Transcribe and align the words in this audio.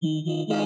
Yeah, 0.00 0.58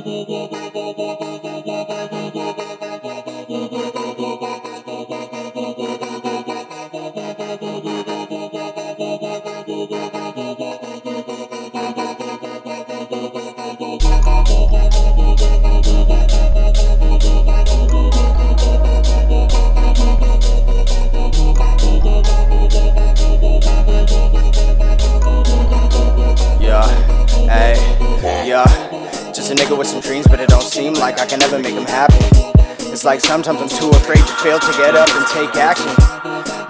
Just 29.43 29.61
a 29.61 29.65
nigga 29.65 29.77
with 29.77 29.89
some 29.89 30.01
dreams, 30.01 30.29
but 30.29 30.39
it 30.39 30.49
don't 30.49 30.63
seem 30.63 30.95
like 30.95 31.19
I 31.19 31.27
can 31.27 31.43
ever 31.43 31.59
make 31.59 31.75
them 31.75 31.85
happen. 31.85 32.72
It's 32.91 33.05
like 33.05 33.21
sometimes 33.21 33.61
I'm 33.61 33.69
too 33.69 33.91
afraid 33.91 34.19
to 34.19 34.35
fail 34.43 34.59
to 34.59 34.73
get 34.79 34.95
up 34.95 35.09
and 35.15 35.27
take 35.29 35.55
action. 35.57 35.93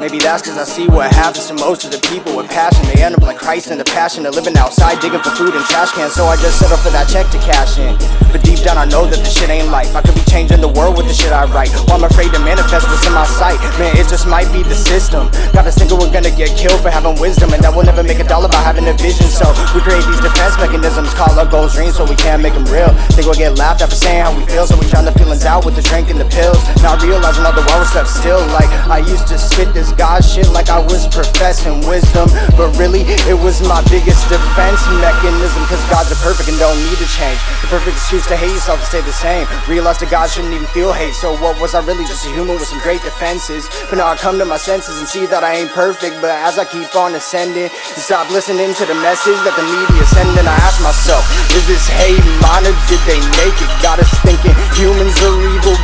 Maybe 0.02 0.18
that's 0.18 0.42
cause 0.42 0.58
I 0.58 0.64
see 0.64 0.88
what 0.88 1.14
happens 1.14 1.46
to 1.46 1.54
most 1.54 1.84
of 1.86 1.94
the 1.94 2.02
people 2.10 2.34
with 2.34 2.50
passion. 2.50 2.82
They 2.90 3.06
end 3.06 3.14
up 3.14 3.22
like 3.22 3.38
Christ 3.38 3.70
in 3.70 3.78
the 3.78 3.86
passion 3.86 4.26
of 4.26 4.34
living 4.34 4.56
outside, 4.56 4.98
digging 4.98 5.22
for 5.22 5.30
food 5.30 5.54
in 5.54 5.62
trash 5.70 5.92
cans. 5.92 6.12
So 6.14 6.26
I 6.26 6.34
just 6.42 6.58
settle 6.58 6.76
for 6.76 6.90
that 6.90 7.06
check 7.06 7.30
to 7.30 7.38
cash 7.38 7.78
in. 7.78 7.94
But 8.34 8.42
deep 8.42 8.64
down, 8.66 8.78
I 8.78 8.84
know 8.84 9.06
that 9.06 9.20
the 9.22 9.30
shit 9.30 9.46
ain't 9.46 9.68
life. 9.68 9.94
I 9.94 10.02
could 10.02 10.16
be 10.18 10.24
changing 10.26 10.58
the 10.58 10.72
world 10.74 10.96
with 10.96 11.06
the 11.06 11.14
shit 11.14 11.30
I 11.30 11.46
write. 11.52 11.70
While 11.86 12.02
I'm 12.02 12.10
afraid 12.10 12.32
to 12.34 12.40
manifest 12.40 12.88
what's 12.88 13.06
in 13.06 13.14
my 13.14 13.28
sight. 13.28 13.60
Man, 13.78 13.94
it 13.94 14.08
just 14.08 14.26
might 14.26 14.50
be 14.50 14.66
the 14.66 14.74
system. 14.74 15.30
Got 15.54 15.70
us 15.70 15.76
single, 15.78 16.00
we're 16.00 16.10
gonna 16.10 16.34
get 16.34 16.50
killed 16.58 16.80
for 16.82 16.90
having 16.90 17.14
wisdom. 17.22 17.54
And 17.54 17.62
that 17.62 17.70
we'll 17.70 17.86
never 17.86 18.02
make 18.02 18.18
a 18.18 18.26
dollar 18.26 18.48
by 18.48 18.58
having 18.58 18.88
a 18.88 18.96
vision. 18.98 19.30
So 19.30 19.46
we 19.70 19.84
create 19.86 20.02
these 20.10 20.18
defense 20.18 20.58
mechanisms, 20.58 21.14
call 21.14 21.30
our 21.38 21.46
goals 21.46 21.78
dreams 21.78 21.94
so 21.94 22.02
we 22.02 22.18
can't 22.18 22.42
make 22.42 22.58
them 22.58 22.66
real. 22.66 22.90
Think 23.14 23.30
we'll 23.30 23.38
get 23.38 23.54
laughed 23.54 23.86
at 23.86 23.92
for 23.92 24.00
saying 24.00 24.26
how 24.26 24.34
we 24.34 24.42
feel. 24.50 24.66
So 24.66 24.74
we 24.74 24.88
drown 24.90 25.06
the 25.06 25.14
feelings 25.14 25.46
out 25.46 25.62
with 25.62 25.78
the 25.78 25.84
drink 25.84 26.01
and 26.10 26.18
the 26.18 26.28
pills. 26.30 26.58
Not 26.82 27.02
realizing 27.02 27.44
all 27.44 27.54
the 27.54 27.62
while 27.68 27.82
we're 27.82 28.06
still. 28.06 28.40
Like 28.56 28.70
I 28.88 28.98
used 28.98 29.26
to 29.28 29.38
spit 29.38 29.74
this 29.74 29.92
God 29.92 30.24
shit 30.24 30.48
like 30.50 30.68
I 30.70 30.80
was 30.80 31.06
professing 31.06 31.84
wisdom. 31.86 32.30
But 32.56 32.74
really, 32.78 33.02
it 33.28 33.38
was 33.38 33.60
my 33.62 33.82
biggest 33.90 34.28
defense 34.28 34.82
mechanism. 35.02 35.62
Cause 35.68 35.82
God's 35.90 36.12
are 36.12 36.22
perfect 36.22 36.48
and 36.48 36.58
don't 36.58 36.78
need 36.88 36.98
to 36.98 37.08
change. 37.12 37.38
The 37.62 37.68
perfect 37.68 37.96
excuse 37.96 38.26
to 38.28 38.36
hate 38.36 38.52
yourself 38.52 38.80
to 38.80 38.86
stay 38.86 39.02
the 39.02 39.14
same. 39.14 39.46
Realize 39.68 39.98
that 40.00 40.10
God 40.10 40.30
shouldn't 40.30 40.54
even 40.54 40.66
feel 40.72 40.92
hate. 40.92 41.14
So 41.14 41.36
what 41.38 41.60
was 41.60 41.74
I 41.74 41.84
really? 41.84 42.04
Just 42.04 42.26
a 42.26 42.32
human 42.32 42.56
with 42.56 42.66
some 42.66 42.80
great 42.80 43.02
defenses. 43.02 43.68
But 43.90 43.98
now 43.98 44.08
I 44.08 44.16
come 44.16 44.38
to 44.38 44.44
my 44.44 44.58
senses 44.58 44.98
and 44.98 45.06
see 45.06 45.26
that 45.26 45.44
I 45.44 45.62
ain't 45.62 45.70
perfect. 45.70 46.18
But 46.20 46.30
as 46.30 46.58
I 46.58 46.64
keep 46.64 46.88
on 46.96 47.14
ascending, 47.14 47.68
to 47.68 48.00
stop 48.00 48.30
listening 48.30 48.72
to 48.74 48.84
the 48.86 48.96
message 49.04 49.36
that 49.44 49.54
the 49.58 49.66
media 49.66 50.04
sending, 50.08 50.46
I 50.48 50.56
ask 50.64 50.80
myself, 50.80 51.22
is 51.52 51.64
this 51.68 51.84
hate 51.88 52.24
mine 52.40 52.64
or 52.64 52.74
did 52.88 53.02
they 53.04 53.20
make 53.38 53.56
it? 53.60 53.70
Got 53.84 54.00
us 54.00 54.10
thinking 54.24 54.54
humans 54.78 55.16
are 55.20 55.36
evil 55.42 55.76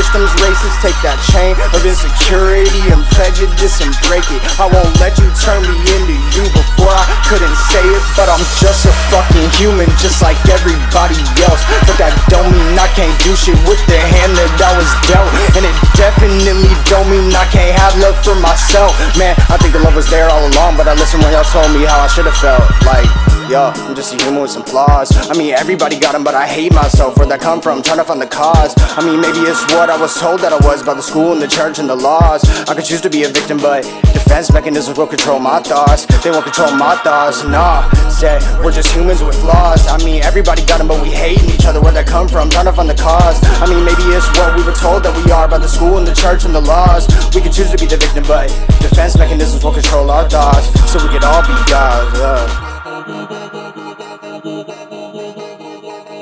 system's 0.00 0.32
racist. 0.40 0.80
Take 0.80 0.96
that 1.04 1.20
chain 1.28 1.52
of 1.76 1.84
insecurity 1.84 2.88
and 2.88 3.04
prejudice 3.12 3.84
and 3.84 3.92
break 4.08 4.24
it. 4.32 4.40
I 4.56 4.64
won't 4.64 4.96
let 4.96 5.20
you 5.20 5.28
turn 5.36 5.60
me 5.60 5.76
into 5.92 6.16
you 6.32 6.48
before 6.56 6.88
I 6.88 7.04
couldn't 7.28 7.52
say 7.68 7.84
it, 7.84 8.02
but 8.16 8.32
I'm 8.32 8.40
just 8.56 8.88
a 8.88 8.94
fucking 9.12 9.44
human, 9.60 9.92
just 10.00 10.24
like 10.24 10.40
everybody 10.48 11.20
else. 11.44 11.60
But 11.84 12.00
that 12.00 12.16
don't 12.32 12.48
mean 12.48 12.80
I 12.80 12.88
can't 12.96 13.12
do 13.20 13.36
shit 13.36 13.60
with 13.68 13.80
the 13.92 14.00
hand 14.00 14.32
that 14.40 14.48
I 14.64 14.72
was 14.72 14.88
dealt, 15.04 15.28
and 15.60 15.68
it 15.68 15.76
definitely 15.92 16.72
don't 16.88 17.12
mean 17.12 17.28
I 17.36 17.44
can't 17.52 17.76
have 17.76 17.92
love 18.00 18.16
for 18.24 18.36
myself. 18.40 18.96
Man, 19.20 19.36
I 19.52 19.60
think 19.60 19.76
the 19.76 19.84
love 19.84 19.92
was 19.92 20.08
there 20.08 20.32
all 20.32 20.48
along, 20.48 20.80
but 20.80 20.88
I 20.88 20.96
listened 20.96 21.20
when 21.20 21.36
y'all 21.36 21.44
told 21.44 21.68
me 21.76 21.84
how 21.84 22.00
I 22.00 22.08
should've 22.08 22.36
felt. 22.40 22.64
Like. 22.88 23.39
Yo, 23.50 23.74
I'm 23.74 23.96
just 23.96 24.14
a 24.14 24.22
human 24.22 24.42
with 24.42 24.52
some 24.52 24.62
flaws. 24.62 25.10
I 25.28 25.36
mean, 25.36 25.54
everybody 25.54 25.98
got 25.98 26.12
them, 26.12 26.22
but 26.22 26.36
I 26.36 26.46
hate 26.46 26.72
myself. 26.72 27.18
Where'd 27.18 27.30
that 27.34 27.40
come 27.40 27.60
from? 27.60 27.82
Trying 27.82 27.98
to 27.98 28.04
find 28.04 28.22
the 28.22 28.30
cause. 28.30 28.78
I 28.94 29.02
mean, 29.02 29.18
maybe 29.18 29.42
it's 29.42 29.58
what 29.74 29.90
I 29.90 29.98
was 29.98 30.14
told 30.14 30.38
that 30.46 30.52
I 30.54 30.60
was 30.62 30.84
by 30.84 30.94
the 30.94 31.02
school 31.02 31.32
and 31.32 31.42
the 31.42 31.50
church 31.50 31.80
and 31.80 31.90
the 31.90 31.96
laws. 31.96 32.46
I 32.70 32.78
could 32.78 32.84
choose 32.84 33.00
to 33.00 33.10
be 33.10 33.24
a 33.24 33.28
victim, 33.28 33.58
but 33.58 33.82
defense 34.14 34.52
mechanisms 34.52 34.96
will 34.96 35.08
control 35.08 35.40
my 35.40 35.58
thoughts. 35.58 36.06
They 36.22 36.30
won't 36.30 36.44
control 36.44 36.70
my 36.78 36.94
thoughts. 37.02 37.42
Nah, 37.42 37.90
said 38.06 38.38
we're 38.62 38.70
just 38.70 38.94
humans 38.94 39.20
with 39.20 39.34
flaws. 39.42 39.82
I 39.88 39.98
mean, 40.06 40.22
everybody 40.22 40.62
got 40.62 40.78
them, 40.78 40.86
but 40.86 41.02
we 41.02 41.10
hating 41.10 41.50
each 41.50 41.66
other. 41.66 41.82
Where'd 41.82 41.98
that 41.98 42.06
come 42.06 42.28
from? 42.30 42.50
Trying 42.54 42.70
to 42.70 42.72
find 42.72 42.86
the 42.86 42.94
cause. 42.94 43.42
I 43.58 43.66
mean, 43.66 43.82
maybe 43.82 44.14
it's 44.14 44.30
what 44.38 44.54
we 44.54 44.62
were 44.62 44.78
told 44.78 45.02
that 45.02 45.10
we 45.26 45.26
are 45.34 45.50
by 45.50 45.58
the 45.58 45.66
school 45.66 45.98
and 45.98 46.06
the 46.06 46.14
church 46.14 46.46
and 46.46 46.54
the 46.54 46.62
laws. 46.62 47.10
We 47.34 47.42
could 47.42 47.50
choose 47.50 47.74
to 47.74 47.78
be 47.82 47.90
the 47.90 47.98
victim, 47.98 48.22
but 48.30 48.46
defense 48.78 49.18
mechanisms 49.18 49.66
will 49.66 49.74
control 49.74 50.06
our 50.06 50.30
thoughts, 50.30 50.70
so 50.86 51.02
we 51.02 51.10
could 51.10 51.26
all 51.26 51.42
be 51.42 51.58
gods. 51.66 52.14
Uh. 52.14 52.69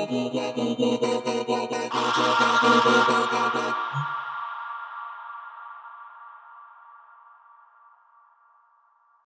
Thank 0.09 0.33
you. 0.33 0.49